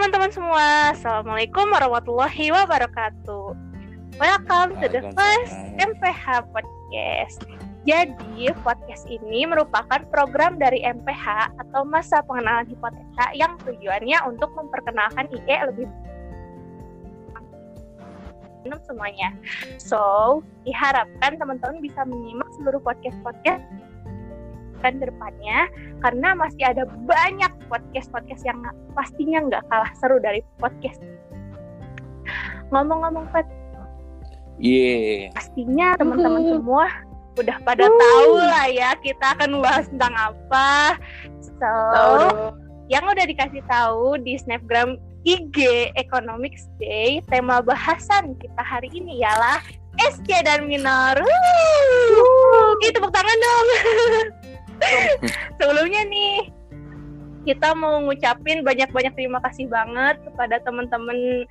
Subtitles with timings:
[0.00, 3.52] teman-teman semua, Assalamualaikum warahmatullahi wabarakatuh.
[4.16, 7.44] Welcome to the first MPH Podcast.
[7.84, 15.28] Jadi, podcast ini merupakan program dari MPH atau masa pengenalan hipotesa yang tujuannya untuk memperkenalkan
[15.36, 15.84] IE lebih
[18.88, 19.36] semuanya.
[19.76, 23.68] So, diharapkan teman-teman bisa menyimak seluruh podcast-podcast
[24.80, 25.68] dan depannya
[26.00, 28.58] karena masih ada banyak podcast-podcast yang
[28.96, 31.00] pastinya nggak kalah seru dari podcast.
[32.70, 33.46] Ngomong-ngomong Pat,
[34.60, 35.32] yeah.
[35.34, 36.86] pastinya teman-teman semua
[37.38, 40.98] udah pada tahu lah ya kita akan bahas tentang apa.
[41.40, 41.72] So,
[42.90, 49.60] yang udah dikasih tahu di snapgram IG Economics Day, tema bahasan kita hari ini ialah
[50.00, 51.20] SC dan minor.
[51.20, 53.68] Wuh, tepuk tangan dong.
[55.60, 56.36] Sebelumnya nih
[57.48, 61.48] kita mau ngucapin banyak-banyak terima kasih banget kepada teman-teman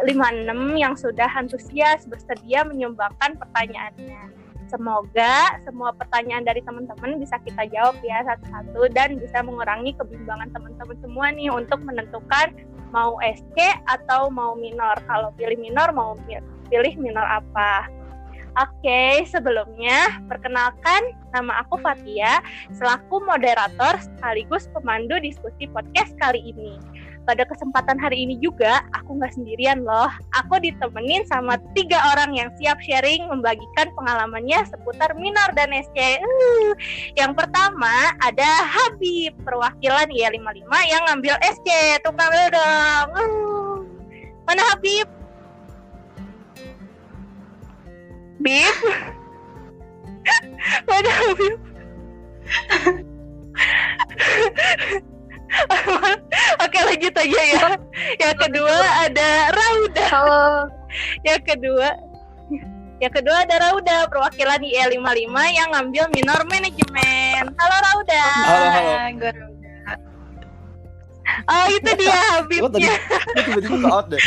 [0.00, 4.32] 56 yang sudah antusias bersedia menyumbangkan pertanyaannya.
[4.72, 10.96] Semoga semua pertanyaan dari teman-teman bisa kita jawab ya satu-satu dan bisa mengurangi kebimbangan teman-teman
[11.04, 12.56] semua nih untuk menentukan
[12.88, 14.96] mau SC atau mau minor.
[15.04, 16.16] Kalau pilih minor mau
[16.72, 17.84] pilih minor apa.
[18.52, 22.44] Oke, sebelumnya perkenalkan nama aku Fatia
[22.76, 26.76] selaku moderator sekaligus pemandu diskusi podcast kali ini.
[27.24, 30.12] Pada kesempatan hari ini juga aku nggak sendirian loh.
[30.36, 36.20] Aku ditemenin sama tiga orang yang siap sharing membagikan pengalamannya seputar minor dan SC.
[36.20, 36.76] Uh,
[37.16, 41.68] yang pertama ada Habib perwakilan I55 yang ngambil SC.
[42.04, 43.08] Tukang dong.
[43.16, 43.76] Uh,
[44.44, 45.21] mana Habib?
[48.42, 48.76] Bib
[50.90, 51.58] Mana Bib
[56.64, 57.76] Oke lanjut aja ya.
[58.16, 58.72] Yang kedua
[59.04, 60.04] ada Rauda.
[60.08, 60.44] Halo.
[61.22, 61.88] Yang kedua
[62.98, 68.24] Yang kedua ada Rauda Perwakilan IE55 yang ngambil minor manajemen Halo Rauda.
[68.48, 68.92] Halo, halo.
[69.20, 69.52] Gue Rauda.
[71.48, 72.18] Oh itu dia
[72.60, 74.20] Lo tadi Habibnya lo tiba-tiba ke out deh.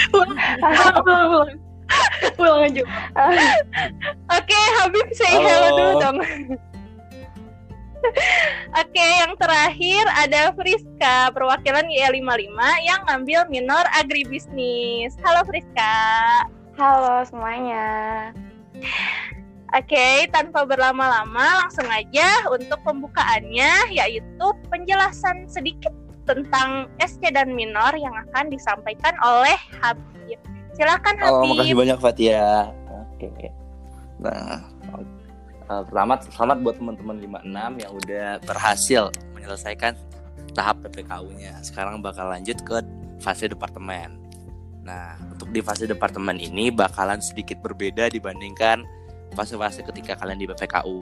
[2.36, 2.68] Ulang, ulang.
[2.68, 2.84] Ulang aja.
[4.40, 5.48] Oke, Habib say Halo.
[5.48, 6.18] hello dulu dong.
[8.86, 15.18] Oke, yang terakhir ada Friska, perwakilan YL55 yang ngambil minor agribisnis.
[15.26, 15.98] Halo Friska.
[16.78, 18.30] Halo semuanya.
[19.74, 25.92] Oke, tanpa berlama-lama langsung aja untuk pembukaannya yaitu penjelasan sedikit
[26.26, 30.15] tentang SC dan minor yang akan disampaikan oleh Habib.
[30.76, 31.32] Silakan Habib.
[31.40, 32.76] Oh, makasih banyak Fatia.
[33.16, 33.48] Oke.
[34.20, 34.60] Nah,
[35.72, 39.96] eh, pertama selamat buat teman-teman 56 yang udah berhasil menyelesaikan
[40.52, 41.64] tahap PPKU-nya.
[41.64, 42.84] Sekarang bakal lanjut ke
[43.24, 44.20] fase departemen.
[44.84, 48.86] Nah, untuk di fase departemen ini bakalan sedikit berbeda dibandingkan
[49.34, 51.00] fase-fase ketika kalian di PPKU.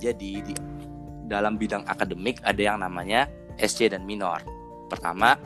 [0.00, 0.54] Jadi di
[1.28, 3.28] dalam bidang akademik ada yang namanya
[3.60, 4.42] SC dan minor.
[4.88, 5.36] Pertama,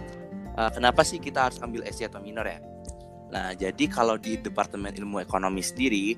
[0.55, 2.63] eh, kenapa sih kita harus ambil SC atau minor ya?
[3.31, 6.15] Nah, jadi kalau di Departemen Ilmu Ekonomi sendiri,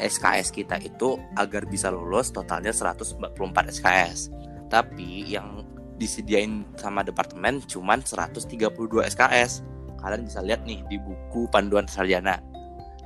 [0.00, 3.36] SKS kita itu agar bisa lulus totalnya 144
[3.70, 4.32] SKS.
[4.72, 5.62] Tapi yang
[6.00, 8.74] disediain sama departemen cuman 132
[9.14, 9.62] SKS.
[10.00, 12.40] Kalian bisa lihat nih di buku panduan sarjana.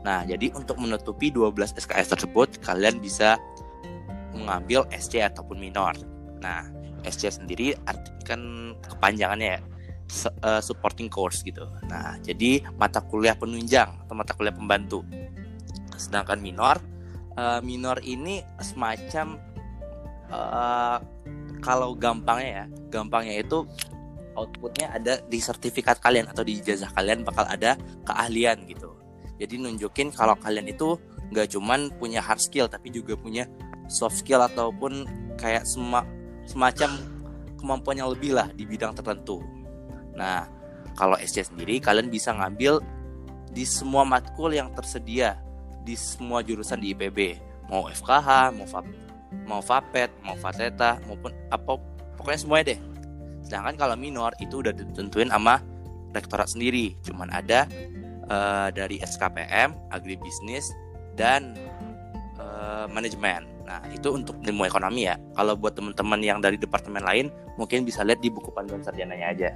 [0.07, 3.37] Nah, jadi untuk menutupi 12 SKS tersebut, kalian bisa
[4.33, 5.95] mengambil SC ataupun minor.
[6.39, 6.65] Nah,
[7.05, 9.61] SC sendiri arti kan kepanjangannya ya
[10.43, 11.69] eh, supporting course gitu.
[11.87, 15.05] Nah, jadi mata kuliah penunjang atau mata kuliah pembantu.
[15.95, 16.81] Sedangkan minor,
[17.37, 19.39] eh, minor ini semacam
[20.29, 20.99] eh,
[21.59, 23.67] kalau gampangnya ya, gampangnya itu
[24.39, 27.75] outputnya ada di sertifikat kalian atau di ijazah kalian bakal ada
[28.07, 28.95] keahlian gitu.
[29.39, 30.95] Jadi nunjukin kalau kalian itu
[31.35, 33.45] nggak cuman punya hard skill tapi juga punya
[33.91, 35.05] soft skill ataupun
[35.37, 36.07] kayak sema-
[36.49, 36.97] semacam
[37.59, 39.43] kemampuan yang lebih lah di bidang tertentu.
[40.19, 40.51] Nah,
[40.99, 42.83] kalau SC sendiri kalian bisa ngambil
[43.55, 45.39] di semua matkul yang tersedia
[45.87, 47.39] di semua jurusan di IPB,
[47.71, 48.87] mau FKH, mau FAP,
[49.47, 51.81] mau FAPET, mau FATETA maupun apa
[52.19, 52.81] pokoknya semuanya deh.
[53.47, 55.63] Sedangkan kalau minor itu udah ditentuin sama
[56.13, 57.65] rektorat sendiri, cuman ada
[58.29, 60.75] eh, dari SKPM, agribisnis
[61.17, 61.57] dan
[62.37, 63.49] eh, manajemen.
[63.69, 65.21] Nah, itu untuk ilmu ekonomi ya.
[65.37, 67.29] Kalau buat teman-teman yang dari departemen lain,
[67.61, 69.51] mungkin bisa lihat di buku panduan sarjananya aja.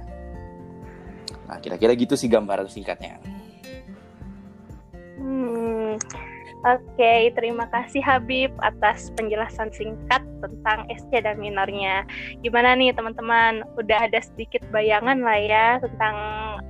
[1.53, 3.21] Nah, kira-kira gitu sih gambaran singkatnya.
[5.21, 6.01] Hmm,
[6.63, 12.07] Oke, terima kasih Habib atas penjelasan singkat tentang SC dan minornya.
[12.39, 13.67] Gimana nih teman-teman?
[13.75, 16.15] Udah ada sedikit bayangan lah ya tentang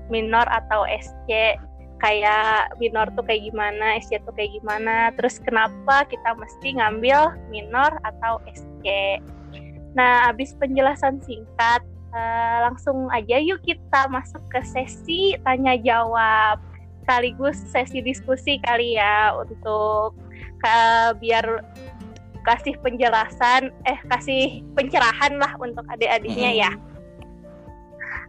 [0.10, 1.56] minor atau SC
[2.02, 7.94] kayak minor tuh kayak gimana, SC tuh kayak gimana, terus kenapa kita mesti ngambil minor
[8.02, 9.22] atau SC.
[9.94, 16.62] Nah, habis penjelasan singkat, uh, langsung aja yuk kita masuk ke sesi tanya jawab
[17.04, 20.16] sekaligus sesi diskusi kali ya untuk
[20.64, 21.66] uh, biar
[22.44, 26.72] kasih penjelasan eh kasih pencerahan lah untuk adik-adiknya ya.
[26.72, 26.92] Hmm.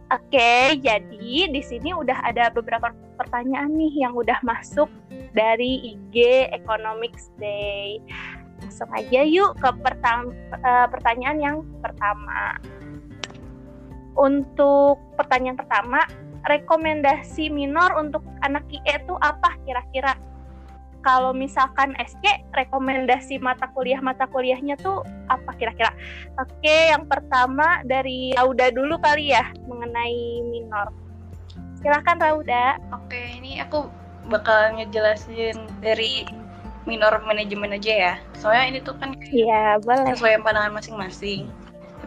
[0.05, 4.85] Oke, jadi di sini udah ada beberapa pertanyaan nih yang udah masuk
[5.33, 7.97] dari IG Economics Day.
[8.61, 12.53] Langsung aja yuk ke uh, pertanyaan yang pertama.
[14.15, 16.07] Untuk pertanyaan pertama,
[16.47, 20.15] rekomendasi minor untuk anak IE itu apa kira-kira?
[21.05, 22.25] kalau misalkan SC
[22.57, 25.93] rekomendasi mata kuliah mata kuliahnya tuh apa kira-kira?
[26.41, 30.89] Oke, yang pertama dari Rauda dulu kali ya mengenai minor.
[31.77, 32.81] Silakan Rauda.
[32.97, 33.85] Oke, ini aku
[34.33, 36.25] bakal ngejelasin dari
[36.89, 38.13] minor manajemen aja ya.
[38.41, 40.09] Soalnya ini tuh kan Iya, boleh.
[40.17, 41.45] Sesuai pandangan masing-masing.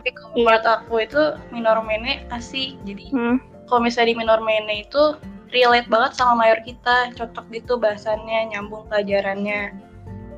[0.08, 1.22] Tapi kalau menurut aku itu
[1.52, 2.80] minor mene asik.
[2.88, 3.68] Jadi hmm.
[3.68, 5.20] kalau misalnya di minor mene itu
[5.52, 9.76] relate banget sama mayor kita, cocok gitu bahasannya, nyambung pelajarannya.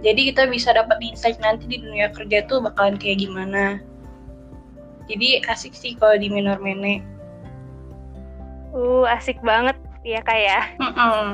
[0.02, 3.78] Jadi kita bisa dapat insight nanti di dunia kerja tuh bakalan kayak gimana.
[5.06, 7.06] Jadi asik sih kalau di minor mene.
[8.74, 10.74] Uh, asik banget ya kayak.
[10.82, 11.26] Mm -mm.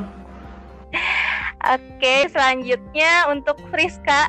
[1.73, 4.29] Oke, selanjutnya untuk Friska.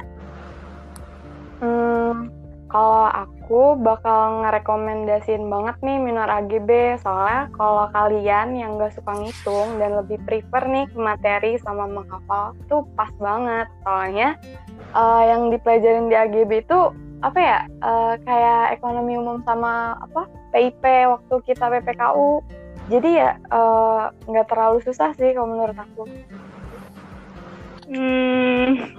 [1.59, 2.36] Hmm,
[2.67, 9.79] kalau aku bakal ngerekomendasin banget nih minor AGB soalnya kalau kalian yang gak suka ngitung
[9.79, 14.35] dan lebih prefer nih ke materi sama menghafal tuh pas banget soalnya
[14.91, 16.91] uh, yang dipelajarin di AGB itu
[17.23, 22.45] apa ya uh, kayak ekonomi umum sama apa PIP waktu kita PPKU
[22.87, 26.03] jadi ya eh, nggak uh, terlalu susah sih kalau menurut aku.
[27.87, 28.95] Hmm,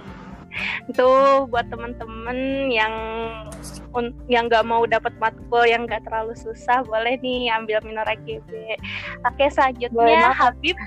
[0.89, 1.09] itu
[1.53, 2.93] buat temen-temen yang
[4.25, 8.49] yang nggak mau dapat matkul yang nggak terlalu susah boleh nih ambil minor AGB.
[9.25, 10.77] Oke selanjutnya Habib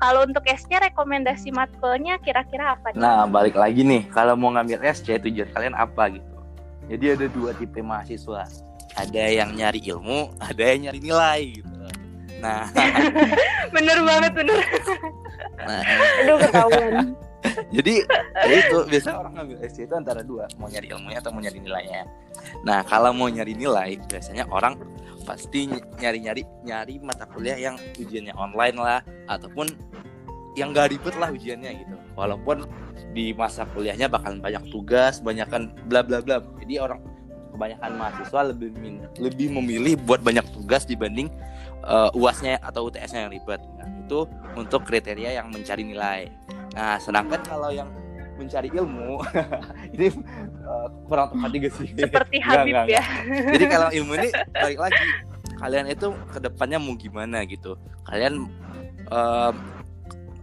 [0.00, 3.04] kalau untuk S-nya rekomendasi matkulnya kira-kira apa nih?
[3.04, 6.34] Nah, balik lagi nih, kalau mau ngambil SC tujuan kalian apa gitu.
[6.88, 8.48] Jadi ada dua tipe mahasiswa.
[8.96, 11.68] Ada yang nyari ilmu, ada yang nyari nilai gitu.
[12.40, 12.72] Nah,
[13.76, 14.58] bener banget bener.
[15.68, 15.82] Nah,
[16.24, 17.12] aduh ketahuan.
[17.76, 18.04] Jadi
[18.44, 21.58] ya itu biasanya orang ngambil SC itu antara dua, mau nyari ilmunya atau mau nyari
[21.60, 22.02] nilainya.
[22.68, 24.76] Nah kalau mau nyari nilai, biasanya orang
[25.24, 25.68] pasti
[26.00, 29.72] nyari-nyari nyari mata kuliah yang ujiannya online lah, ataupun
[30.58, 31.96] yang gak ribet lah ujiannya gitu.
[32.18, 32.66] Walaupun
[33.16, 36.42] di masa kuliahnya bakalan banyak tugas, banyakkan bla bla bla.
[36.60, 37.00] Jadi orang
[37.54, 38.68] kebanyakan mahasiswa lebih
[39.20, 41.28] lebih memilih buat banyak tugas dibanding
[41.84, 43.60] uh, uasnya atau UTS-nya yang ribet.
[43.76, 44.26] Nah, itu
[44.56, 46.32] untuk kriteria yang mencari nilai.
[46.74, 47.90] Nah, sedangkan kalau yang
[48.40, 49.20] mencari ilmu
[49.94, 50.08] ini
[50.64, 51.88] uh, kurang tepat juga sih.
[51.92, 53.04] Seperti Habib enggak, ya.
[53.52, 55.04] Jadi kalau ilmu ini balik lagi
[55.60, 57.76] kalian itu ke depannya mau gimana gitu.
[58.08, 58.48] Kalian
[59.12, 59.52] uh,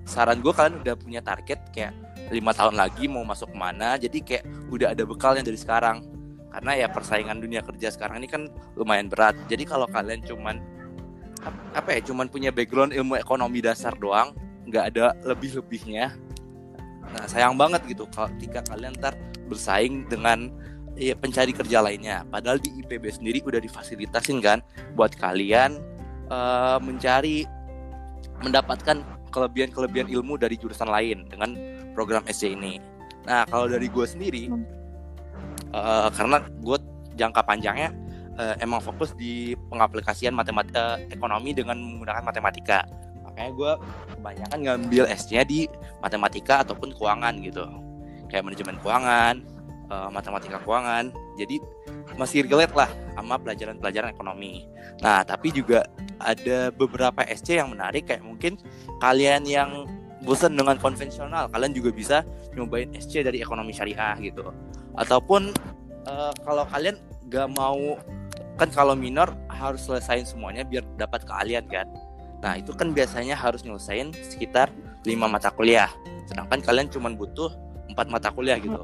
[0.05, 1.91] saran gue kalian udah punya target kayak
[2.31, 6.03] lima tahun lagi mau masuk mana jadi kayak udah ada bekalnya dari sekarang
[6.51, 10.59] karena ya persaingan dunia kerja sekarang ini kan lumayan berat jadi kalau kalian cuman
[11.75, 14.35] apa ya cuman punya background ilmu ekonomi dasar doang
[14.67, 16.13] nggak ada lebih-lebihnya.
[17.07, 19.15] Nah sayang banget gitu kalau ketika kalian ntar
[19.47, 20.51] bersaing dengan
[20.99, 22.27] ya, pencari kerja lainnya.
[22.27, 24.59] Padahal di IPB sendiri udah difasilitasin kan
[24.93, 25.79] buat kalian
[26.27, 27.47] uh, mencari
[28.43, 31.55] mendapatkan kelebihan-kelebihan ilmu dari jurusan lain dengan
[31.95, 32.77] program SC ini.
[33.25, 34.51] Nah kalau dari gue sendiri
[35.73, 36.77] uh, karena gue
[37.17, 37.89] jangka panjangnya
[38.37, 42.85] uh, emang fokus di pengaplikasian matematika ekonomi dengan menggunakan matematika
[43.37, 43.73] makanya gue
[44.17, 45.69] kebanyakan ngambil S-nya di
[46.01, 47.69] matematika ataupun keuangan gitu.
[48.33, 49.45] Kayak manajemen keuangan
[49.93, 51.13] uh, matematika keuangan.
[51.37, 51.61] Jadi
[52.17, 54.65] masih relate lah sama pelajaran-pelajaran ekonomi.
[55.05, 55.85] Nah tapi juga
[56.17, 58.57] ada beberapa SC yang menarik kayak mungkin
[58.97, 59.85] kalian yang
[60.25, 62.17] bosan dengan konvensional kalian juga bisa
[62.57, 64.49] nyobain SC dari ekonomi syariah gitu.
[64.97, 65.53] Ataupun
[66.09, 66.97] uh, kalau kalian
[67.29, 68.01] gak mau
[68.57, 71.85] kan kalau minor harus selesain semuanya biar dapat keahlian kan
[72.43, 74.69] Nah itu kan biasanya harus nyelesain sekitar
[75.03, 75.89] 5 mata kuliah.
[76.29, 77.53] Sedangkan kalian cuma butuh
[77.89, 78.83] empat mata kuliah gitu.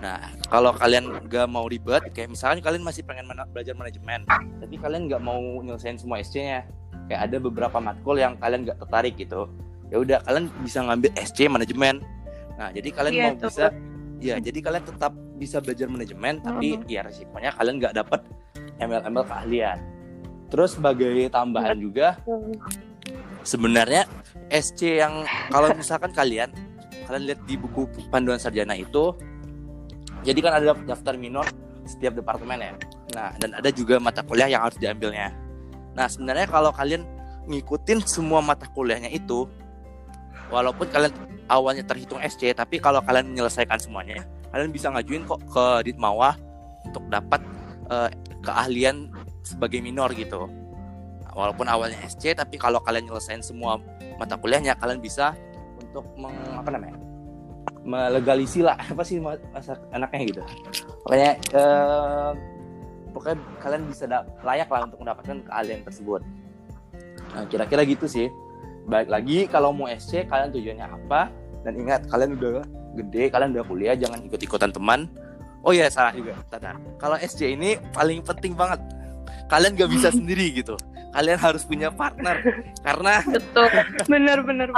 [0.00, 4.24] Nah kalau kalian gak mau ribet Kayak misalnya kalian masih pengen mana belajar manajemen
[4.56, 6.64] Tapi kalian gak mau nyelesain semua SC-nya
[7.04, 9.52] Kayak ada beberapa matkul yang kalian gak tertarik gitu
[9.90, 11.94] ya udah kalian bisa ngambil SC manajemen.
[12.56, 13.66] Nah jadi kalian yeah, mau bisa
[14.22, 16.92] ya jadi kalian tetap bisa belajar manajemen tapi uh -huh.
[16.92, 18.20] ya resikonya kalian nggak dapat
[18.78, 19.78] ML ML keahlian
[20.50, 22.18] Terus sebagai tambahan juga
[23.46, 24.04] sebenarnya
[24.50, 26.50] SC yang kalau misalkan kalian
[27.06, 29.14] kalian lihat di buku panduan sarjana itu
[30.26, 31.46] jadi kan ada daftar minor
[31.88, 32.72] setiap departemen ya.
[33.16, 35.32] Nah, dan ada juga mata kuliah yang harus diambilnya.
[35.96, 37.02] Nah, sebenarnya kalau kalian
[37.50, 39.48] ngikutin semua mata kuliahnya itu
[40.52, 41.10] walaupun kalian
[41.50, 44.22] awalnya terhitung SC, tapi kalau kalian menyelesaikan semuanya,
[44.54, 46.38] kalian bisa ngajuin kok ke Ditmawa
[46.86, 47.42] untuk dapat
[47.90, 48.06] uh,
[48.44, 49.10] keahlian
[49.42, 50.48] sebagai minor gitu.
[51.30, 53.78] Walaupun awalnya SC, tapi kalau kalian nyelesain semua
[54.18, 55.38] mata kuliahnya, kalian bisa
[55.78, 57.10] untuk meng, apa namanya?
[57.80, 60.42] melegalisi lah apa sih masa anaknya gitu.
[61.04, 62.32] Pokoknya uh,
[63.10, 64.04] pokoknya kalian bisa
[64.44, 66.20] layak lah untuk mendapatkan keahlian tersebut.
[67.34, 68.28] Nah, kira-kira gitu sih.
[68.90, 71.30] Baik lagi kalau mau SC kalian tujuannya apa?
[71.62, 72.64] Dan ingat kalian udah
[72.96, 75.06] gede, kalian udah kuliah, jangan ikut-ikutan teman.
[75.60, 76.80] Oh iya salah juga, Tata.
[76.96, 78.80] Kalau SC ini paling penting banget.
[79.50, 80.78] Kalian gak bisa sendiri gitu.
[81.10, 82.38] Kalian harus punya partner.
[82.86, 83.66] Karena betul.
[84.06, 84.70] Bener-bener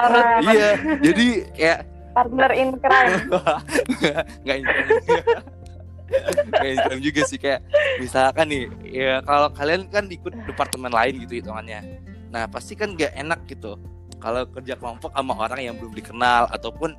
[0.48, 0.70] iya
[1.04, 1.80] jadi kayak
[2.16, 3.14] partner in crime.
[4.44, 4.92] Nggak in crime.
[6.56, 7.60] Nggak in crime juga sih kayak
[8.00, 12.00] misalkan nih ya kalau kalian kan ikut departemen lain gitu hitungannya.
[12.32, 13.76] Nah pasti kan gak enak gitu.
[14.16, 16.96] Kalau kerja kelompok sama orang yang belum dikenal ataupun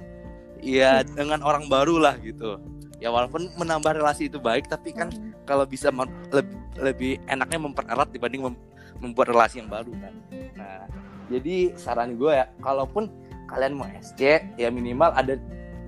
[0.63, 1.17] ya hmm.
[1.17, 2.55] dengan orang baru lah gitu
[3.03, 5.43] ya walaupun menambah relasi itu baik tapi kan hmm.
[5.43, 5.91] kalau bisa
[6.31, 8.55] lebih, lebih enaknya mempererat dibanding mem
[9.03, 10.13] membuat relasi yang baru kan.
[10.55, 10.87] Nah
[11.27, 13.11] jadi saran gue ya kalaupun
[13.51, 15.35] kalian mau SC ya minimal ada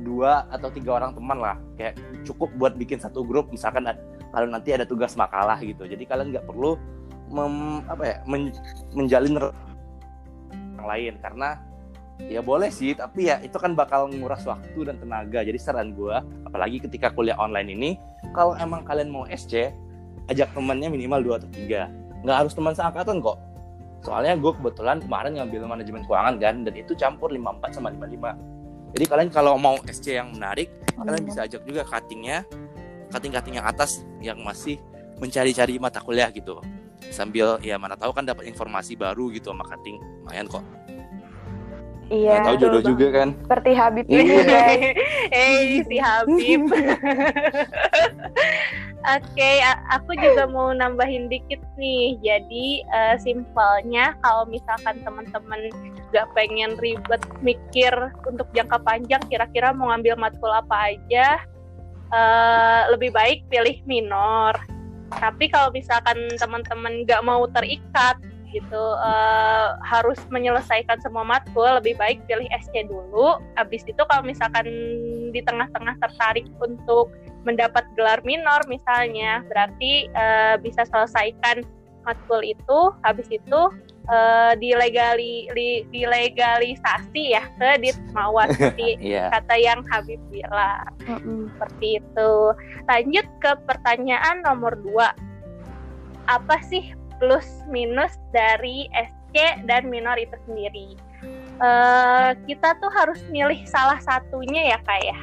[0.03, 1.55] dua atau tiga orang teman lah.
[1.79, 1.95] Kayak
[2.27, 3.87] cukup buat bikin satu grup misalkan
[4.35, 5.87] kalau nanti ada tugas makalah gitu.
[5.87, 6.75] Jadi kalian nggak perlu
[7.31, 8.51] mem, apa ya men,
[8.91, 9.39] menjalin
[10.75, 11.13] yang lain.
[11.23, 11.55] Karena
[12.19, 16.15] ya boleh sih tapi ya itu kan bakal nguras waktu dan tenaga jadi saran gue
[16.47, 17.89] apalagi ketika kuliah online ini
[18.31, 19.71] kalau emang kalian mau SC
[20.31, 21.85] ajak temannya minimal dua atau tiga.
[22.25, 23.37] Nggak harus teman seangkatan kok.
[24.01, 28.55] Soalnya gue kebetulan kemarin ngambil manajemen keuangan kan dan itu campur 54 sama 55
[28.95, 32.47] jadi kalian kalau mau SC yang menarik oh, kalian bisa ajak juga cuttingnya
[33.11, 34.79] cutting cutting yang atas yang masih
[35.19, 36.63] mencari-cari mata kuliah gitu.
[37.11, 39.99] Sambil ya mana tahu kan dapat informasi baru gitu sama cutting.
[40.23, 40.63] Lumayan kok
[42.09, 42.45] Iya.
[42.45, 42.89] tahu jodoh bang.
[42.93, 43.29] juga kan.
[43.33, 44.93] Seperti Habib iya.
[45.33, 46.61] Eh si Habib.
[49.05, 49.61] Oke, okay,
[49.93, 52.17] aku juga mau nambahin dikit nih.
[52.25, 55.69] Jadi uh, simpelnya kalau misalkan teman-teman
[56.09, 57.93] gak pengen ribet mikir
[58.25, 61.37] untuk jangka panjang, kira-kira mau ngambil matkul apa aja,
[62.09, 64.57] uh, lebih baik pilih minor
[65.13, 68.17] tapi kalau misalkan teman-teman nggak mau terikat
[68.51, 68.83] gitu.
[69.01, 73.39] Uh, harus menyelesaikan semua matkul lebih baik pilih SC dulu.
[73.57, 74.67] Habis itu kalau misalkan
[75.31, 77.11] di tengah-tengah tertarik untuk
[77.45, 81.61] mendapat gelar minor misalnya berarti uh, bisa selesaikan
[82.05, 82.79] matkul itu.
[83.01, 83.61] Habis itu
[84.09, 89.33] uh, dilegali li, dilegalisasi ya ke Ditmawa seperti yeah.
[89.33, 90.89] kata yang Habib bilang.
[91.05, 91.53] Mm-hmm.
[91.53, 92.33] seperti itu.
[92.89, 95.13] Lanjut ke pertanyaan nomor dua.
[96.25, 100.95] Apa sih plus minus dari SC dan minor itu sendiri.
[101.57, 105.19] Uh, kita tuh harus milih salah satunya ya kak ya.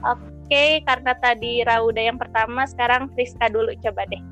[0.00, 0.20] Oke
[0.50, 4.22] okay, karena tadi Rauda yang pertama sekarang Friska dulu coba deh.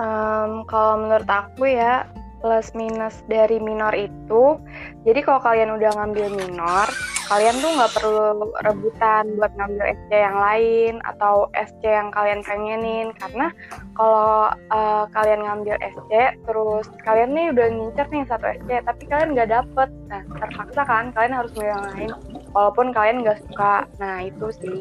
[0.00, 2.08] Um, kalau menurut aku ya
[2.40, 4.56] plus minus dari minor itu,
[5.04, 6.88] jadi kalau kalian udah ngambil minor,
[7.30, 13.14] kalian tuh nggak perlu rebutan buat ngambil SC yang lain atau SC yang kalian pengenin.
[13.14, 13.54] Karena
[13.94, 16.10] kalau uh, kalian ngambil SC
[16.42, 21.14] terus kalian nih udah ngincer nih satu SC tapi kalian nggak dapet, nah terpaksa kan
[21.14, 22.10] kalian harus ngambil yang lain
[22.50, 24.80] walaupun kalian nggak suka, nah itu sih.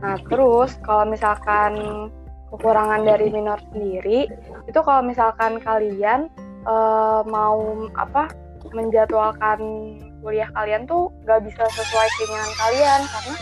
[0.00, 1.76] Nah terus kalau misalkan
[2.48, 4.30] kekurangan dari minor sendiri
[4.64, 6.32] itu kalau misalkan kalian
[6.66, 8.28] uh, mau apa
[8.74, 9.58] menjadwalkan
[10.20, 13.36] kuliah kalian tuh gak bisa sesuai keinginan kalian karena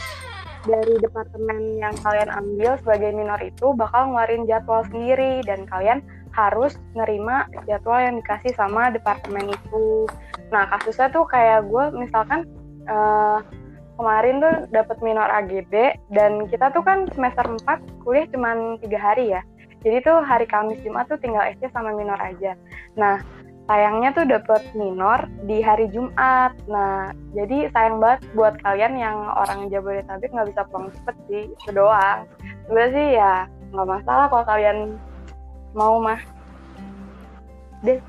[0.64, 6.00] dari departemen yang kalian ambil sebagai minor itu bakal ngeluarin jadwal sendiri dan kalian
[6.34, 10.08] harus nerima jadwal yang dikasih sama departemen itu.
[10.50, 12.48] Nah kasusnya tuh kayak gue misalkan
[12.90, 13.38] uh,
[13.94, 19.36] kemarin tuh dapat minor AGB dan kita tuh kan semester 4 kuliah cuma tiga hari
[19.36, 19.42] ya.
[19.84, 22.56] Jadi tuh hari Kamis Jumat tuh tinggal SC sama minor aja.
[22.96, 23.20] Nah,
[23.68, 26.56] sayangnya tuh dapat minor di hari Jumat.
[26.64, 31.70] Nah, jadi sayang banget buat kalian yang orang Jabodetabek nggak bisa pulang cepet sih, itu
[31.76, 32.24] doang.
[32.64, 33.34] Sebenernya sih ya
[33.76, 34.78] nggak masalah kalau kalian
[35.76, 36.20] mau mah.
[37.84, 38.00] Deh.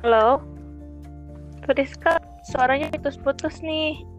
[0.00, 0.40] Halo.
[1.68, 2.16] Friska
[2.48, 4.13] suaranya putus-putus nih.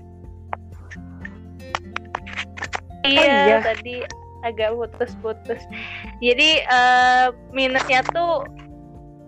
[3.05, 4.01] Oh, iya, tadi
[4.45, 5.62] agak putus-putus.
[6.21, 8.45] Jadi uh, minusnya tuh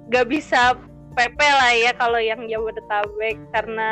[0.09, 0.77] gak bisa
[1.17, 3.91] PP lah ya kalau yang Jabodetabek karena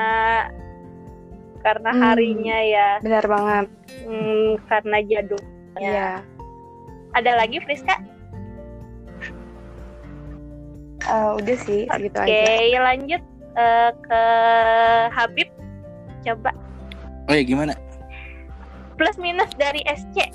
[1.66, 2.90] karena hmm, harinya ya.
[3.02, 3.66] Benar banget.
[4.06, 5.42] Hmm, karena jadul.
[5.82, 6.22] Iya.
[7.18, 7.98] Ada lagi Friska?
[11.06, 12.42] Uh, udah sih segitu okay, aja.
[12.42, 13.22] Oke, lanjut
[13.58, 14.22] uh, ke
[15.14, 15.50] Habib.
[16.22, 16.54] Coba.
[17.26, 17.74] Oh ya gimana?
[18.96, 20.32] Plus minus dari SC.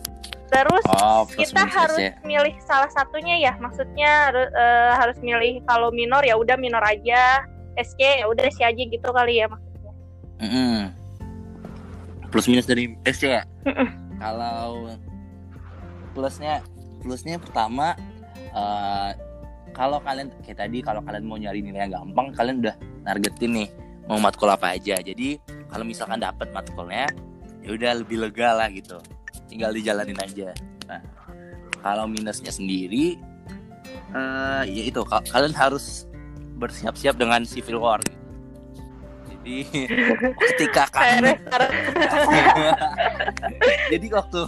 [0.50, 2.12] Terus oh, kita harus ya.
[2.26, 3.52] milih salah satunya ya.
[3.62, 7.46] Maksudnya uh, harus milih kalau minor ya udah minor aja.
[7.78, 9.92] SC ya udah SC aja gitu kali ya maksudnya.
[10.42, 10.76] Mm -hmm.
[12.28, 13.42] Plus minus dari SC ya.
[13.64, 13.88] Mm -mm.
[14.20, 14.90] Kalau
[16.12, 16.60] plusnya
[17.00, 17.96] plusnya pertama
[18.52, 19.14] uh,
[19.72, 22.74] kalau kalian kayak tadi kalau kalian mau nyari nilai yang gampang kalian udah
[23.06, 23.68] nargetin nih
[24.10, 25.38] mau matkul apa aja jadi
[25.70, 27.06] kalau misalkan dapat matkulnya
[27.60, 28.98] ya udah lebih lega lah gitu.
[29.48, 30.54] Tinggal dijalanin aja.
[30.88, 31.02] Nah
[31.80, 33.16] kalau minusnya sendiri
[34.12, 36.06] uh, ya itu kalian harus
[36.60, 38.00] bersiap-siap dengan civil war.
[38.04, 38.18] Gitu.
[39.40, 39.56] jadi
[40.52, 41.32] ketika kalian
[43.92, 44.40] jadi waktu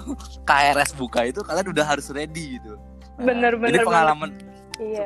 [0.44, 2.76] KRS buka itu kalian udah harus ready gitu.
[3.16, 4.30] Nah, bener bener jadi pengalaman
[4.76, 5.04] iya.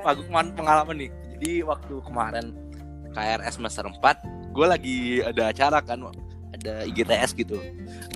[0.59, 1.11] pengalaman nih.
[1.37, 2.47] Jadi waktu kemarin
[3.15, 6.03] KRS semester 4 gue lagi ada acara kan
[6.57, 7.61] ada IGTS gitu.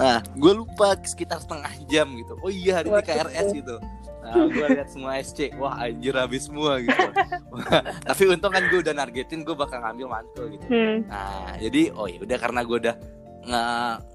[0.00, 2.34] Nah gue lupa sekitar setengah jam gitu.
[2.40, 3.76] Oh iya hari ini KRS gitu.
[4.20, 7.08] Nah gue lihat semua SC wah anjir habis semua gitu.
[8.08, 10.64] Tapi untung kan gue udah nargetin gue bakal ngambil mantul gitu.
[10.68, 11.04] Hmm.
[11.08, 12.96] nah jadi oh ya udah karena gue udah
[13.40, 13.64] nge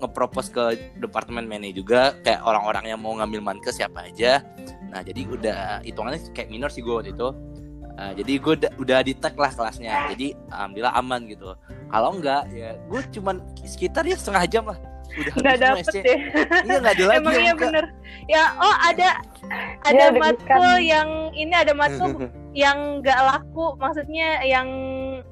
[0.05, 0.63] ngepropose ke
[1.01, 4.46] departemen mana juga kayak orang-orang yang mau ngambil manke siapa aja.
[4.94, 7.29] Nah jadi udah hitungannya kayak minor sih gue waktu itu
[7.96, 10.12] Uh, jadi gue udah di tag lah kelasnya.
[10.12, 11.56] Jadi alhamdulillah aman gitu
[11.96, 14.78] kalau enggak ya gue cuman sekitar ya setengah jam lah.
[15.16, 15.96] Udah nggak dapet SC.
[16.04, 16.17] ya.
[16.65, 17.86] Iya nggak ada lagi emang iya bener.
[18.28, 19.10] Ya oh ada
[19.88, 22.28] ada ya, matkul yang ini ada matkul
[22.63, 24.67] yang nggak laku maksudnya yang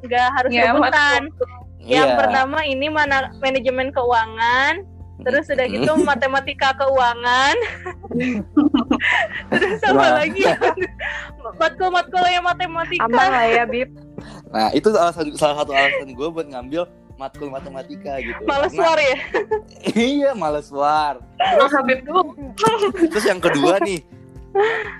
[0.04, 1.28] nggak harus ya, rebutan.
[1.84, 2.20] yang yeah.
[2.20, 4.88] pertama ini mana manajemen keuangan
[5.24, 5.92] terus udah gitu.
[6.04, 7.56] matematika keuangan.
[9.52, 10.44] Terus sama lagi?
[11.58, 13.08] Matkul matkul yang matematika.
[13.08, 13.90] Aman lah ya bib.
[14.54, 16.86] Nah itu salah satu salah satu alasan gue buat ngambil
[17.18, 18.42] matkul matematika gitu.
[18.46, 19.18] Males war ya?
[19.98, 22.00] iya males war terus Habib
[23.12, 24.02] terus yang kedua nih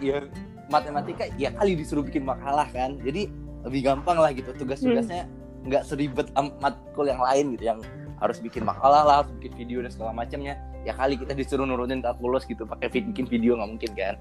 [0.02, 0.22] ya
[0.70, 2.98] matematika ya kali disuruh bikin makalah kan.
[3.02, 3.30] Jadi
[3.64, 5.28] lebih gampang lah gitu tugas-tugasnya
[5.64, 6.28] nggak seribet
[6.60, 7.80] matkul yang lain gitu yang
[8.24, 10.56] harus bikin makalah lah, harus bikin video dan segala macamnya.
[10.88, 14.16] Ya kali kita disuruh nurunin kalkulus gitu pakai bikin video nggak mungkin kan?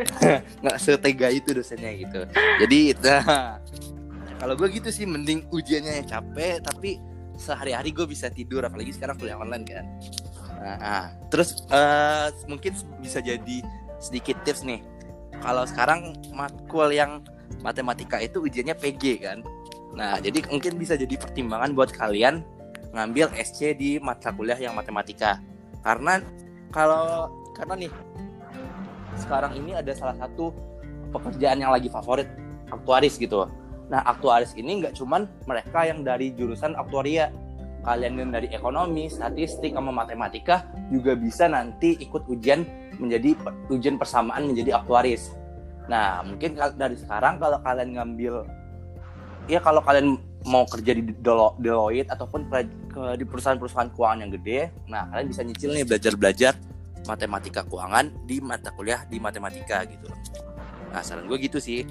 [0.62, 2.20] nggak setega itu dosennya gitu.
[2.60, 3.56] Jadi nah,
[4.36, 7.00] kalau gue gitu sih mending ujiannya yang capek tapi
[7.40, 9.84] sehari-hari gue bisa tidur apalagi sekarang kuliah online kan.
[10.60, 11.04] Nah, nah.
[11.32, 13.64] terus uh, mungkin bisa jadi
[13.96, 14.84] sedikit tips nih.
[15.40, 17.24] Kalau sekarang matkul yang
[17.64, 19.38] matematika itu ujiannya PG kan.
[19.96, 22.44] Nah, jadi mungkin bisa jadi pertimbangan buat kalian
[22.92, 25.40] ngambil SC di mata kuliah yang matematika.
[25.84, 26.20] Karena
[26.72, 27.92] kalau karena nih
[29.18, 30.54] sekarang ini ada salah satu
[31.10, 32.28] pekerjaan yang lagi favorit
[32.70, 33.48] aktuaris gitu.
[33.88, 37.32] Nah aktuaris ini nggak cuman mereka yang dari jurusan aktuaria.
[37.78, 42.66] Kalian yang dari ekonomi statistik sama matematika juga bisa nanti ikut ujian
[42.98, 43.38] menjadi
[43.70, 45.32] ujian persamaan menjadi aktuaris.
[45.88, 48.44] Nah mungkin dari sekarang kalau kalian ngambil
[49.48, 51.02] ya kalau kalian mau kerja di
[51.58, 52.50] Deloitte ataupun
[53.16, 56.54] di perusahaan-perusahaan keuangan yang gede, nah kalian bisa nyicil nih belajar-belajar
[57.06, 60.08] matematika keuangan di mata kuliah di matematika gitu.
[60.92, 61.84] Nah saran gue gitu sih.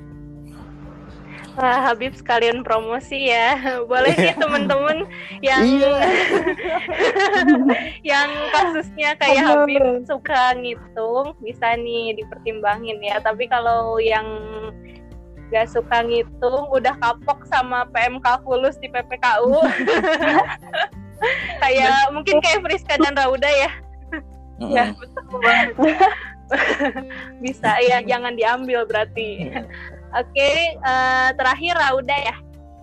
[1.57, 3.57] Wah, Habib sekalian promosi ya.
[3.89, 5.09] Boleh sih temen-temen
[5.41, 5.93] yang iya.
[8.13, 9.65] yang kasusnya kayak Aduh.
[9.65, 13.17] Habib suka ngitung bisa nih dipertimbangin ya.
[13.25, 14.29] Tapi kalau yang
[15.47, 19.63] gak suka ngitung udah kapok sama PM kalkulus di PPKU
[21.63, 23.71] kayak mungkin kayak Friska dan Rauda ya.
[24.57, 25.41] Ya betul
[27.43, 29.51] bisa ya jangan diambil berarti.
[30.15, 32.35] Oke okay, uh, eh, terakhir Rauda ya.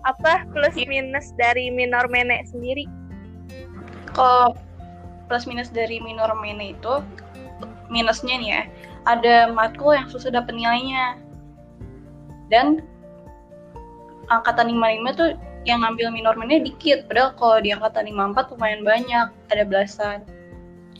[0.05, 2.85] Apa plus minus dari minor mene sendiri?
[4.13, 4.53] Kalau
[5.25, 7.01] plus minus dari minor mene itu
[7.89, 8.61] minusnya nih ya
[9.05, 11.17] ada matkul yang susah dapat nilainya
[12.49, 12.81] dan
[14.29, 15.29] angkatan 55 tuh
[15.65, 17.09] yang ngambil minor minor dikit.
[17.09, 20.21] Padahal kalau di angkatan 54 lumayan banyak ada belasan.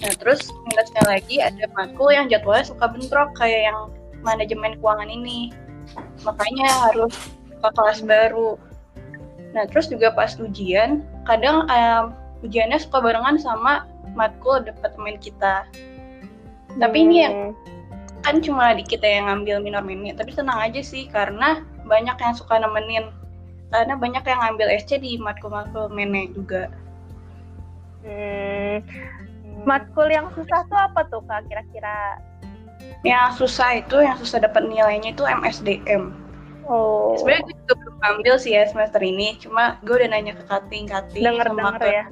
[0.02, 3.80] Nah terus minusnya lagi ada matkul yang jadwalnya suka bentrok kayak yang
[4.26, 5.54] manajemen keuangan ini.
[6.26, 7.14] Makanya harus
[7.48, 8.58] ke kelas baru.
[9.54, 12.12] Nah terus juga pas ujian kadang um,
[12.44, 15.64] ujiannya suka barengan sama matkul departemen kita.
[16.76, 17.06] Tapi hmm.
[17.08, 17.38] ini yang
[18.26, 22.34] kan cuma di kita yang ngambil minor mini tapi tenang aja sih karena banyak yang
[22.34, 23.14] suka nemenin.
[23.70, 26.70] Karena banyak yang ngambil SC di matkul-matkul mene juga.
[28.06, 28.82] Hmm,
[29.66, 32.18] matkul yang susah tuh apa tuh kak kira-kira?
[33.06, 36.26] yang susah itu yang susah dapat nilainya itu MSDM
[36.66, 40.50] Oh, sebenarnya gue juga belum ngambil sih ya semester ini cuma gue udah nanya ke
[40.50, 42.04] kating kating denger sama denger ya.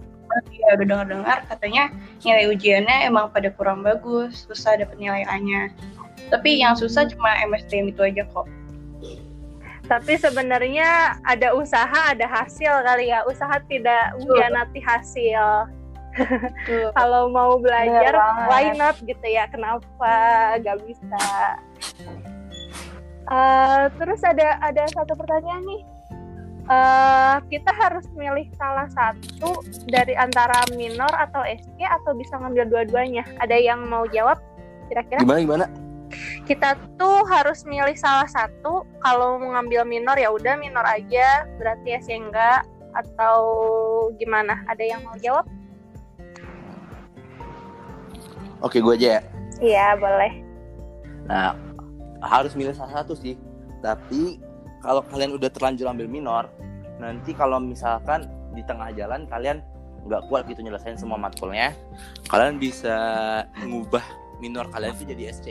[0.54, 1.84] ya udah dengar dengar katanya
[2.22, 5.74] nilai ujiannya emang pada kurang bagus susah dapat nilai A nya
[6.32, 8.48] tapi yang susah cuma MSDM itu aja kok
[9.84, 13.20] Tapi sebenarnya ada usaha, ada hasil kali ya.
[13.28, 15.68] Usaha tidak mengkhianati hasil.
[16.98, 18.16] Kalau mau belajar,
[18.48, 19.44] why not gitu ya?
[19.52, 20.08] Kenapa
[20.64, 21.28] gak bisa?
[23.24, 25.82] Eh, terus ada ada satu pertanyaan nih.
[26.64, 33.28] Eh, kita harus milih salah satu dari antara minor atau SC atau bisa ngambil dua-duanya.
[33.44, 34.40] Ada yang mau jawab?
[34.88, 35.20] Kira-kira?
[35.24, 35.66] Gimana gimana?
[36.48, 42.00] Kita tuh harus milih salah satu kalau mau ngambil minor ya udah minor aja berarti
[42.00, 43.40] SC enggak atau
[44.22, 45.46] gimana ada yang mau jawab
[48.64, 49.22] Oke, gue aja ya.
[49.60, 50.44] iya boleh
[51.28, 51.56] Nah,
[52.24, 53.40] harus milih salah satu sih.
[53.80, 54.40] Tapi
[54.84, 56.44] kalau kalian udah terlanjur ambil minor,
[57.00, 59.64] nanti kalau misalkan di tengah jalan kalian
[60.04, 61.72] nggak kuat gitu nyelesain semua matkulnya,
[62.28, 62.96] kalian bisa
[63.56, 64.04] mengubah
[64.44, 65.48] minor kalian itu jadi SC.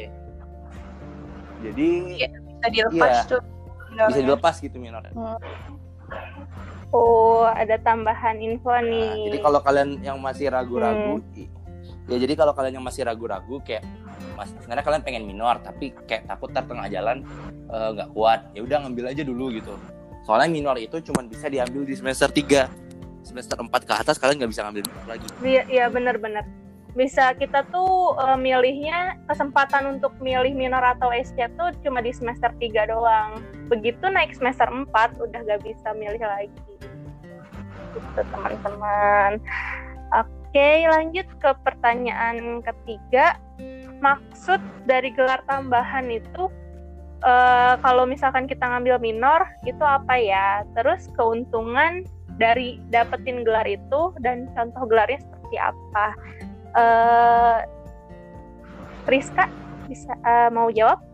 [1.62, 2.28] Jadi Iya.
[2.28, 3.22] bisa dilepas Iya.
[3.28, 4.18] tuh bisa minornya.
[4.18, 5.12] dilepas gitu minornya.
[6.92, 11.48] oh ada tambahan info Nah, nih jadi kalau kalian yang masih ragu-ragu, i-
[12.04, 13.80] ya jadi kalau kalian yang masih ragu-ragu kayak
[14.34, 17.24] mas sebenarnya kalian pengen minor tapi kayak takut ntar tengah jalan
[17.66, 19.72] eh, nggak kuat, ya udah ngambil aja dulu gitu.
[20.22, 22.68] Soalnya minor itu cuma bisa diambil di semester 3
[23.22, 25.26] semester 4 ke atas kalian nggak bisa ngambil minor lagi.
[25.40, 26.44] iya iya benar-benar
[26.92, 32.52] bisa kita tuh eh, milihnya kesempatan untuk milih minor atau SC tuh cuma di semester
[32.60, 33.40] 3 doang.
[33.72, 36.74] Begitu naik semester 4 udah gak bisa milih lagi.
[37.96, 39.40] Gitu teman-teman.
[40.12, 43.40] Oke lanjut ke pertanyaan ketiga.
[44.04, 46.52] Maksud dari gelar tambahan itu
[47.24, 50.68] eh, kalau misalkan kita ngambil minor itu apa ya?
[50.76, 52.04] Terus keuntungan
[52.36, 56.16] dari dapetin gelar itu dan contoh gelarnya seperti apa
[56.76, 57.58] eh
[59.02, 59.50] Rizka
[59.90, 61.12] bisa eh, mau jawab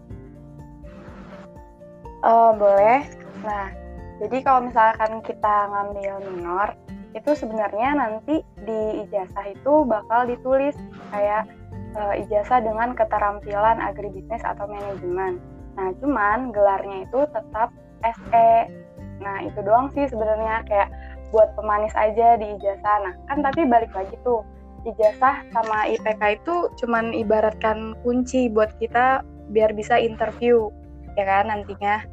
[2.27, 3.07] Oh, boleh.
[3.47, 3.71] Nah,
[4.19, 6.75] jadi kalau misalkan kita ngambil minor,
[7.15, 10.75] itu sebenarnya nanti di ijazah itu bakal ditulis
[11.15, 11.47] kayak
[11.95, 15.39] eh, ijazah dengan keterampilan agribisnis atau manajemen.
[15.79, 17.71] Nah, cuman gelarnya itu tetap
[18.03, 18.51] SE.
[19.23, 20.91] Nah, itu doang sih sebenarnya kayak
[21.31, 22.97] buat pemanis aja di ijazah.
[23.07, 24.43] Nah, kan tapi balik lagi tuh,
[24.87, 30.69] ijazah sama IPK itu cuman ibaratkan kunci buat kita biar bisa interview
[31.19, 32.05] ya kan nantinya.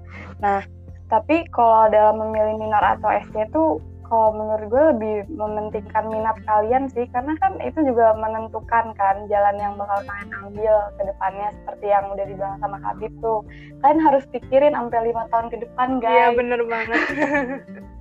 [0.42, 0.66] Nah,
[1.12, 6.86] tapi kalau dalam memilih minor atau SC itu kalau menurut gue lebih mementingkan minat kalian
[6.94, 11.86] sih karena kan itu juga menentukan kan jalan yang bakal kalian ambil ke depannya seperti
[11.90, 13.42] yang udah dibilang sama Habib tuh.
[13.82, 16.38] Kalian harus pikirin sampai lima tahun ke depan Iya guys.
[16.38, 17.02] bener banget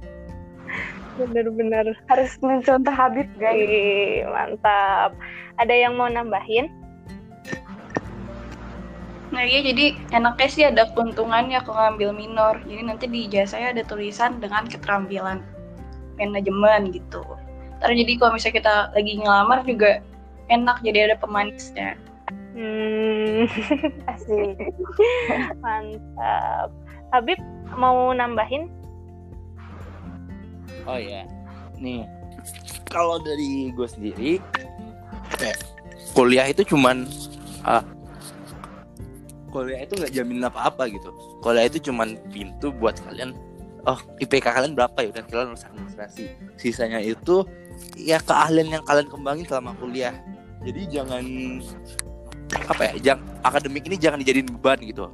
[1.17, 3.59] bener-bener Harus mencontoh Habib guys.
[3.59, 5.15] Ih, mantap
[5.59, 6.67] ada yang mau nambahin
[9.35, 12.55] Nah iya jadi enaknya sih ada keuntungannya kalau ngambil minor.
[12.71, 15.43] Jadi nanti di ijazahnya ada tulisan dengan keterampilan
[16.23, 17.27] manajemen gitu.
[17.83, 19.99] Ntar jadi kalau misalnya kita lagi ngelamar juga
[20.47, 21.99] enak jadi ada pemanisnya.
[22.55, 23.51] hmm,
[24.15, 24.55] Asik.
[25.59, 26.71] mantap
[27.11, 27.39] Habib
[27.75, 28.71] mau nambahin
[30.85, 31.25] Oh ya,
[31.81, 32.05] nih
[32.93, 34.31] kalau dari gue sendiri,
[35.41, 35.59] kayak
[36.15, 37.09] kuliah itu cuman
[37.67, 37.83] ah,
[39.51, 41.11] kuliah itu nggak jamin apa-apa gitu.
[41.43, 43.35] Kuliah itu cuman pintu buat kalian.
[43.85, 45.11] Oh IPK kalian berapa ya?
[45.13, 46.33] Dan kalian lulus administrasi.
[46.57, 47.45] Sisanya itu
[47.99, 50.15] ya keahlian yang kalian kembangin selama kuliah.
[50.65, 51.25] Jadi jangan
[52.71, 52.93] apa ya?
[53.13, 55.11] Jangan akademik ini jangan dijadiin beban gitu.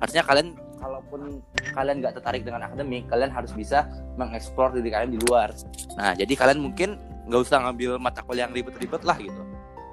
[0.00, 1.40] Harusnya kalian kalaupun
[1.72, 3.88] kalian nggak tertarik dengan akademik, kalian harus bisa
[4.20, 5.56] mengeksplor diri kalian di luar.
[5.96, 9.40] Nah, jadi kalian mungkin nggak usah ngambil mata kuliah yang ribet-ribet lah gitu.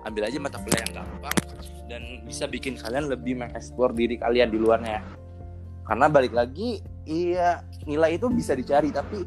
[0.04, 1.38] Ambil aja mata kuliah yang gampang
[1.88, 5.00] dan bisa bikin kalian lebih mengeksplor diri kalian di luarnya.
[5.88, 9.24] Karena balik lagi, iya nilai itu bisa dicari, tapi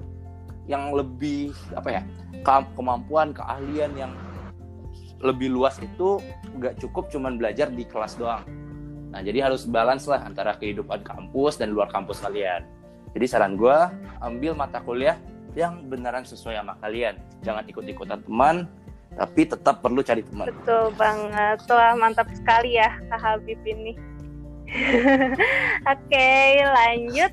[0.68, 2.02] yang lebih apa ya
[2.44, 4.12] ke- kemampuan, keahlian yang
[5.24, 6.20] lebih luas itu
[6.60, 8.44] nggak cukup cuman belajar di kelas doang.
[9.14, 12.66] Nah, jadi harus balance lah antara kehidupan kampus dan luar kampus kalian.
[13.14, 13.78] Jadi saran gue,
[14.18, 15.14] ambil mata kuliah
[15.54, 17.22] yang beneran sesuai sama kalian.
[17.46, 18.66] Jangan ikut-ikutan teman,
[19.14, 20.50] tapi tetap perlu cari teman.
[20.50, 23.94] betul banget wah mantap sekali ya Kak Habib ini
[25.92, 26.30] Oke,
[26.64, 27.32] lanjut.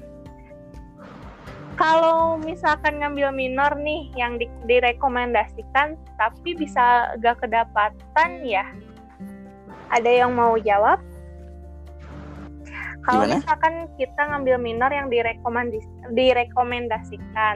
[1.80, 8.68] Kalau misalkan ngambil minor nih yang di, direkomendasikan tapi bisa gak kedapatan ya.
[9.90, 11.02] Ada yang mau jawab?
[13.02, 13.42] Kalau Gimana?
[13.42, 17.56] misalkan kita ngambil minor yang direkomendis direkomendasikan,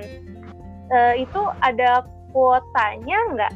[0.89, 2.01] eh, itu ada
[2.33, 3.53] kuotanya nggak?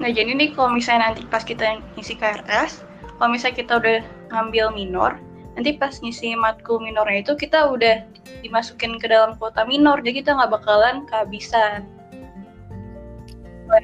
[0.00, 2.84] Nah jadi nih kalau misalnya nanti pas kita ngisi KRS,
[3.16, 3.98] kalau misalnya kita udah
[4.32, 5.12] ngambil minor,
[5.56, 8.04] nanti pas ngisi matkul minornya itu kita udah
[8.40, 11.84] dimasukin ke dalam kuota minor, jadi kita nggak bakalan kehabisan.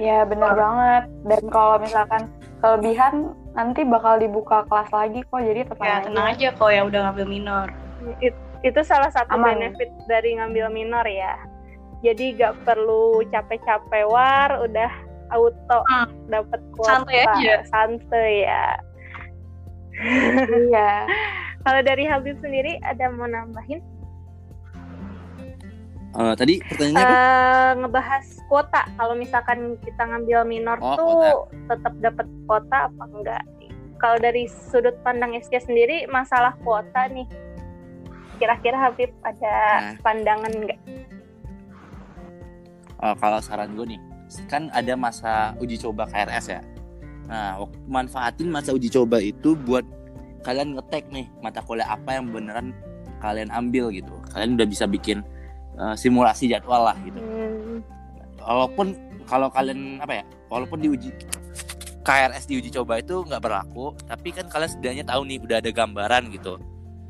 [0.03, 1.05] Ya bener banget.
[1.31, 2.27] Dan kalau misalkan
[2.59, 3.14] kelebihan
[3.53, 5.40] nanti bakal dibuka kelas lagi kok.
[5.40, 6.37] Jadi Ya tenang tenang aja.
[6.37, 7.66] aja kalau yang udah ngambil minor.
[8.21, 9.57] It- itu salah satu Aman.
[9.57, 11.37] benefit dari ngambil minor ya.
[12.01, 14.90] Jadi gak perlu capek-capek war, udah
[15.29, 16.09] auto Hmm.
[16.27, 17.03] dapat kuota.
[17.03, 17.55] Santai aja.
[17.66, 18.64] Santai ya.
[20.47, 20.90] Iya.
[21.66, 23.83] Kalau dari Habib sendiri ada mau nambahin?
[26.16, 27.12] Eh, tadi pertanyaannya apa?
[27.12, 28.83] Eh, ngebahas kuota.
[28.96, 31.14] Kalau misalkan kita ngambil minor Oh, tuh
[31.68, 33.44] tetap dapat kuota apa enggak?
[34.00, 37.29] Kalau dari sudut pandang SK sendiri masalah kuota nih,
[38.40, 39.57] kira-kira Habib ada
[39.92, 39.96] Nah.
[40.00, 40.81] pandangan enggak?
[42.96, 44.00] Eh, kalau saran gue nih,
[44.48, 46.61] kan ada masa uji coba KRS ya.
[47.29, 49.85] Nah, manfaatin masa uji coba itu buat
[50.48, 52.72] kalian ngetek nih mata kuliah apa yang beneran
[53.20, 54.14] kalian ambil gitu.
[54.33, 55.20] Kalian udah bisa bikin
[55.77, 57.21] eh, simulasi jadwal lah gitu.
[57.21, 57.81] Hmm,
[58.41, 58.95] Walaupun
[59.27, 61.11] kalau kalian apa ya, walaupun diuji
[62.07, 65.71] KRS di uji coba itu nggak berlaku, tapi kan kalian setidaknya tahu nih udah ada
[65.75, 66.55] gambaran gitu.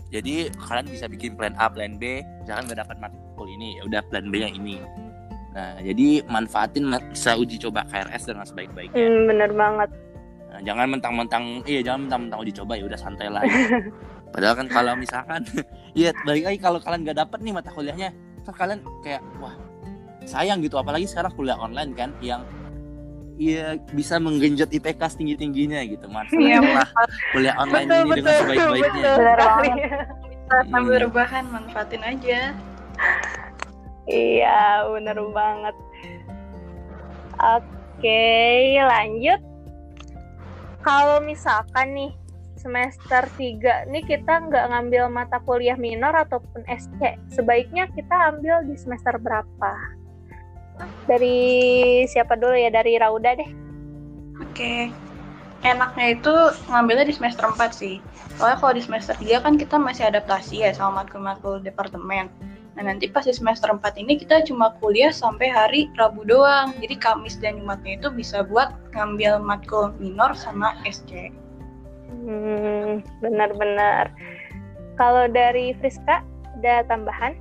[0.09, 4.01] Jadi kalian bisa bikin plan A, plan B, misalkan nggak dapat matkul ini, ya udah
[4.09, 4.81] plan B-nya ini.
[5.53, 8.97] Nah, jadi manfaatin masa uji coba KRS dengan sebaik-baiknya.
[8.97, 9.91] hmm, bener banget.
[10.53, 13.45] Nah, jangan mentang-mentang, iya jangan mentang-mentang uji coba ya udah santai lah.
[14.33, 15.41] Padahal kan kalau misalkan,
[15.99, 18.09] iya balik lagi kalau kalian nggak dapat nih mata kuliahnya,
[18.47, 19.55] kan kalian kayak wah
[20.23, 20.79] sayang gitu.
[20.79, 22.47] Apalagi sekarang kuliah online kan yang
[23.37, 26.89] Iya bisa menggenjot IPK tinggi tingginya gitu Iya, manfaatkanlah
[27.37, 28.49] kuliah online betul, ini dengan betul.
[29.21, 29.71] Bener sekali.
[30.25, 31.05] Kita sambil Hmm.
[31.05, 32.41] rebahan manfaatin aja.
[34.09, 35.77] Iya, bener banget.
[37.37, 38.25] Oke,
[38.81, 39.41] lanjut.
[40.81, 42.13] Kalau misalkan nih
[42.67, 48.75] semester 3 nih kita nggak ngambil mata kuliah minor ataupun SC, sebaiknya kita ambil di
[48.75, 49.73] semester berapa?
[51.07, 51.39] Dari
[52.11, 52.75] siapa dulu ya?
[52.75, 53.51] Dari Rauda deh.
[54.43, 54.91] Oke.
[55.65, 56.35] Enaknya itu
[56.69, 58.03] ngambilnya di semester 4 sih.
[58.37, 62.29] Soalnya kalau di semester 3 kan kita masih adaptasi ya sama matkul-matkul departemen.
[62.77, 66.77] Nah nanti pas di semester 4 ini kita cuma kuliah sampai hari Rabu doang.
[66.77, 71.33] Jadi Kamis dan Jumatnya itu bisa buat ngambil matkul minor sama SC.
[72.11, 74.11] Hmm, benar-benar.
[74.97, 76.25] Kalau dari Friska
[76.57, 77.37] ada tambahan?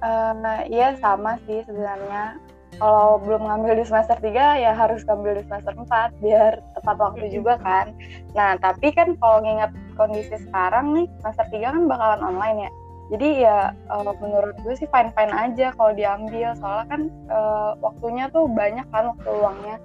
[0.00, 2.40] Eh, iya sama sih sebenarnya.
[2.80, 7.28] Kalau belum ngambil di semester 3 ya harus ngambil di semester 4 biar tepat waktu
[7.28, 7.92] juga kan.
[8.32, 9.68] Nah, tapi kan kalau nginget
[10.00, 12.70] kondisi sekarang nih semester 3 kan bakalan online ya.
[13.10, 18.48] Jadi ya eh, menurut gue sih fine-fine aja kalau diambil soalnya kan eh, waktunya tuh
[18.48, 19.76] banyak kan waktu luangnya.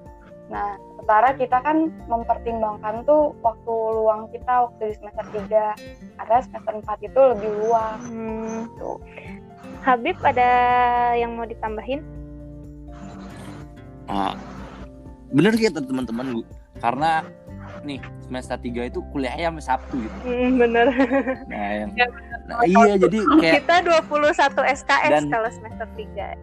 [0.48, 1.78] Nah, sementara kita kan
[2.10, 5.78] mempertimbangkan tuh waktu luang kita waktu di semester 3
[6.18, 8.98] karena semester 4 itu lebih luang Hmm, tuh.
[9.86, 10.50] Habib ada
[11.14, 12.02] yang mau ditambahin?
[14.08, 14.34] Ah,
[15.30, 16.42] bener gitu teman-teman Bu.
[16.76, 17.22] karena
[17.82, 20.90] nih semester 3 itu kuliahnya sampai Sabtu gitu Hmm, bener.
[21.46, 22.06] nah, yang, Ya,
[22.50, 24.34] nah, iya jadi kayak Kita 21
[24.74, 26.34] SKS Dan- kalau semester 3.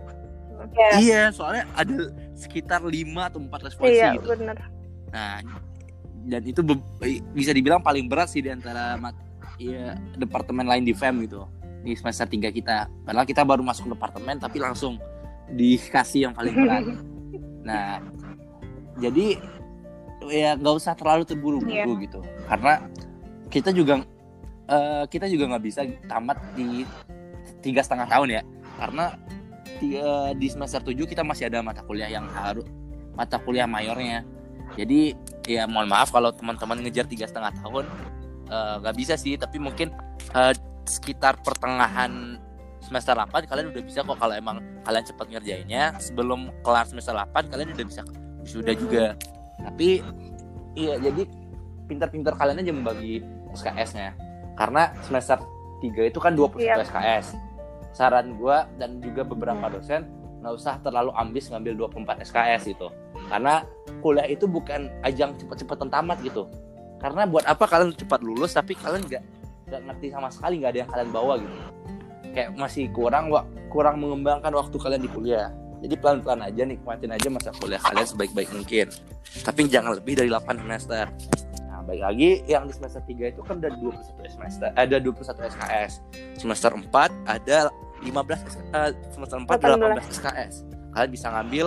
[0.70, 2.90] Ya, iya soalnya ada sekitar 5
[3.22, 4.57] atau 4 responsi Iya, gitu bener.
[5.14, 5.38] Nah,
[6.26, 6.61] dan itu
[7.35, 8.98] bisa dibilang paling berat sih di antara
[9.59, 11.46] ya, departemen lain di FEM gitu.
[11.83, 12.87] Di semester 3 kita.
[13.07, 14.98] Padahal kita baru masuk departemen tapi langsung
[15.50, 16.85] dikasih yang paling berat.
[17.68, 17.98] nah,
[18.98, 19.38] jadi
[20.31, 22.20] ya nggak usah terlalu terburu-buru gitu.
[22.46, 22.87] Karena
[23.50, 24.07] kita juga
[24.70, 26.87] eh, kita juga nggak bisa tamat di
[27.61, 28.42] tiga setengah tahun ya.
[28.78, 29.14] Karena
[29.82, 32.62] di, eh, di semester 7 kita masih ada mata kuliah yang harus
[33.18, 34.22] mata kuliah mayornya.
[34.78, 35.12] Jadi
[35.50, 37.84] ya mohon maaf kalau teman-teman ngejar tiga setengah tahun
[38.46, 39.34] eh, nggak bisa sih.
[39.34, 39.90] Tapi mungkin
[40.38, 40.54] eh,
[40.86, 42.38] sekitar pertengahan
[42.82, 45.98] semester 8 kalian udah bisa kok kalau emang kalian cepat ngerjainnya.
[45.98, 48.06] Sebelum kelar semester 8 kalian udah bisa
[48.46, 49.18] sudah juga.
[49.58, 49.98] Tapi
[50.78, 51.26] iya jadi
[51.90, 53.20] pintar-pintar kalian aja membagi
[53.52, 54.16] SKS-nya
[54.56, 55.36] karena semester
[55.84, 56.74] 3 itu kan 21 Iya.
[56.86, 57.51] SKS
[57.92, 60.09] saran gua dan juga beberapa dosen
[60.42, 62.90] nggak usah terlalu ambis ngambil 24 SKS gitu.
[63.31, 63.62] Karena
[64.02, 66.50] kuliah itu bukan ajang cepet-cepetan tamat gitu.
[66.98, 69.22] Karena buat apa kalian cepat lulus tapi kalian nggak
[69.70, 71.57] nggak ngerti sama sekali nggak ada yang kalian bawa gitu.
[72.33, 75.48] Kayak masih kurang wak kurang mengembangkan waktu kalian di kuliah.
[75.83, 78.87] Jadi pelan-pelan aja nikmatin aja masa kuliah kalian sebaik-baik mungkin.
[79.46, 81.07] Tapi jangan lebih dari 8 semester
[81.98, 83.98] lagi yang di semester 3 itu kan ada 21
[84.31, 85.18] semester ada 21
[85.50, 85.92] SKS
[86.35, 86.88] semester 4
[87.26, 87.59] ada
[88.00, 88.09] 15
[88.72, 90.55] uh, semester 4 ada 18 SKS
[90.90, 91.66] kalian bisa ngambil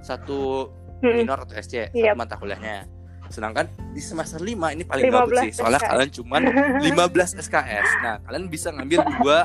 [0.00, 1.12] satu Hmm.
[1.12, 2.14] minor atau SC satu Yep.
[2.14, 2.88] mata kuliahnya
[3.26, 5.90] sedangkan di semester 5 ini paling 15 bagus sih soalnya SKS.
[5.90, 6.42] kalian cuman
[6.88, 9.38] 15 SKS nah kalian bisa ngambil dua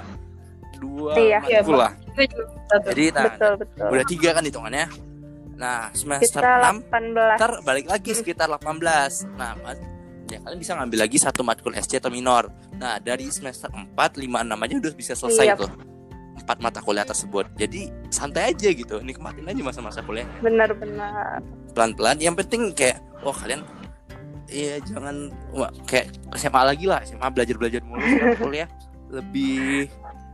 [0.78, 1.40] dua Iya.
[1.60, 2.88] matkul lah juga satu.
[2.88, 4.86] jadi nah betul betul udah tiga kan hitungannya
[5.54, 8.80] nah semester kita 6 18 ntar balik lagi sekitar 18
[9.36, 9.52] nah
[10.32, 12.48] ya kalian bisa ngambil lagi satu matkul SC atau minor.
[12.76, 15.56] Nah dari semester 4 5 6 aja udah bisa selesai Iya.
[15.60, 15.70] tuh.
[16.42, 17.46] Empat mata kuliah tersebut.
[17.54, 18.98] Jadi santai aja gitu.
[19.00, 20.26] Nikmatin aja masa-masa kuliah.
[20.40, 22.18] Benar-benar pelan-pelan.
[22.18, 23.62] Yang penting kayak oh kalian
[24.52, 27.00] Iya jangan wah, kayak SMA lagi lah.
[27.04, 28.04] SMA belajar belajar mulu
[28.44, 28.68] kuliah.
[29.08, 29.88] Lebih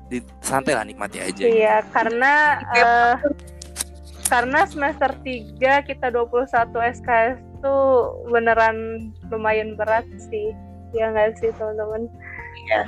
[0.10, 1.44] di, santai lah nikmati aja.
[1.46, 2.34] Iya, karena
[2.74, 3.14] eh,
[4.26, 6.50] karena semester 3 kita 21
[6.98, 10.54] SKS tuh beneran lumayan berat sih.
[10.96, 12.08] Ya nggak sih, teman-teman?
[12.68, 12.82] Iya.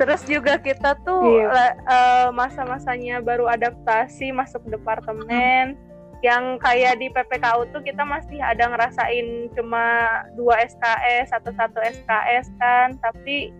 [0.00, 1.76] Terus juga kita tuh Iya.
[1.84, 5.76] eh, masa-masanya baru adaptasi masuk departemen
[6.24, 9.84] yang kayak di PPKU tuh kita masih ada ngerasain cuma
[10.32, 13.52] dua SKS atau satu SKS kan, tapi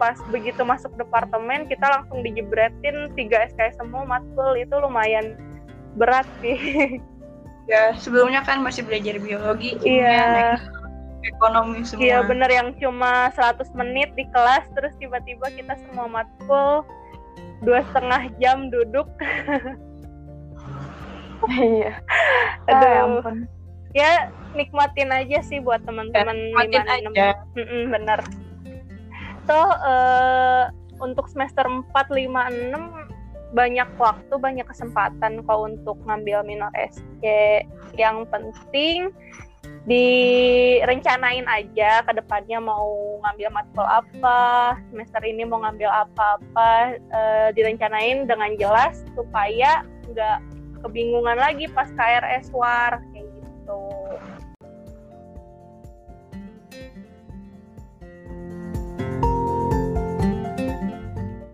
[0.00, 5.36] pas begitu masuk departemen kita langsung dijebretin tiga SKS semua matkul itu lumayan
[6.00, 6.56] berat sih.
[7.70, 10.62] Ya, sebelumnya kan masih belajar biologi, kimia, teknik,
[11.22, 12.02] ekonomi semua.
[12.02, 16.82] Iya bener yang cuma 100 menit di kelas terus tiba-tiba kita semua matkul
[17.62, 19.06] dua setengah jam duduk.
[21.48, 21.96] Iya.
[22.68, 22.84] Aduh.
[22.84, 23.36] Ah, ya ampun.
[23.96, 24.10] Ya
[24.52, 27.16] nikmatin aja sih buat teman-teman Nikmatin 56.
[27.16, 27.28] aja.
[27.56, 28.20] Mm-mm, bener.
[29.48, 30.64] So eh,
[31.00, 32.28] untuk semester 4, 5,
[32.76, 32.76] 6
[33.50, 37.22] banyak waktu, banyak kesempatan kok untuk ngambil minor SC.
[37.98, 39.10] Yang penting
[39.88, 48.28] direncanain aja ke depannya mau ngambil matkul apa, semester ini mau ngambil apa-apa, eh, direncanain
[48.28, 50.38] dengan jelas supaya nggak
[50.84, 53.29] kebingungan lagi pas KRS war kayak